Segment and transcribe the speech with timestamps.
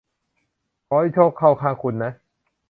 [0.87, 2.11] ขอให้โชคเข้าข้างคุณนะ